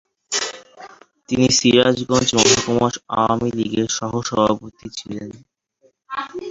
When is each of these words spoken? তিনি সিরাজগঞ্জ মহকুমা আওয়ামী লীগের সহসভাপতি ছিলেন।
তিনি 1.29 1.47
সিরাজগঞ্জ 1.57 2.29
মহকুমা 2.37 2.87
আওয়ামী 3.15 3.49
লীগের 3.57 3.89
সহসভাপতি 3.97 4.87
ছিলেন। 4.97 5.29